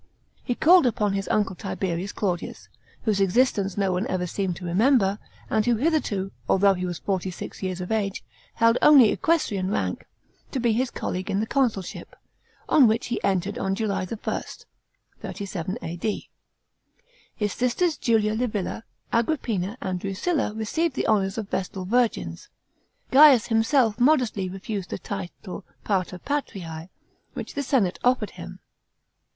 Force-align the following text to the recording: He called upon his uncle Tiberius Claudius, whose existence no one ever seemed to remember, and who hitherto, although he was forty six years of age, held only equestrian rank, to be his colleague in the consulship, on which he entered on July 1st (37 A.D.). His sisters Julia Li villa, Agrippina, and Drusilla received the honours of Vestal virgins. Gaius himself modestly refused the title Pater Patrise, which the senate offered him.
He 0.43 0.55
called 0.55 0.87
upon 0.87 1.13
his 1.13 1.27
uncle 1.27 1.55
Tiberius 1.55 2.11
Claudius, 2.11 2.69
whose 3.03 3.21
existence 3.21 3.77
no 3.77 3.91
one 3.91 4.07
ever 4.07 4.25
seemed 4.25 4.55
to 4.55 4.65
remember, 4.65 5.19
and 5.47 5.63
who 5.63 5.75
hitherto, 5.75 6.31
although 6.49 6.73
he 6.73 6.87
was 6.87 6.97
forty 6.97 7.29
six 7.29 7.61
years 7.61 7.79
of 7.79 7.91
age, 7.91 8.23
held 8.55 8.79
only 8.81 9.11
equestrian 9.11 9.69
rank, 9.69 10.07
to 10.49 10.59
be 10.59 10.73
his 10.73 10.89
colleague 10.89 11.29
in 11.29 11.39
the 11.39 11.45
consulship, 11.45 12.15
on 12.67 12.87
which 12.87 13.09
he 13.09 13.23
entered 13.23 13.59
on 13.59 13.75
July 13.75 14.07
1st 14.07 14.65
(37 15.19 15.77
A.D.). 15.83 16.29
His 17.35 17.53
sisters 17.53 17.95
Julia 17.95 18.33
Li 18.33 18.47
villa, 18.47 18.83
Agrippina, 19.13 19.77
and 19.81 19.99
Drusilla 19.99 20.51
received 20.55 20.95
the 20.95 21.05
honours 21.05 21.37
of 21.37 21.47
Vestal 21.49 21.85
virgins. 21.85 22.49
Gaius 23.11 23.49
himself 23.49 23.99
modestly 23.99 24.49
refused 24.49 24.89
the 24.89 24.97
title 24.97 25.63
Pater 25.83 26.17
Patrise, 26.17 26.89
which 27.35 27.53
the 27.53 27.61
senate 27.61 27.99
offered 28.03 28.31
him. 28.31 28.57